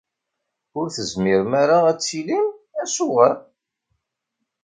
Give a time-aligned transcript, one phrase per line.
[0.77, 2.47] Ur tezmirem ara ad tilim?
[2.81, 3.35] Acuɣer?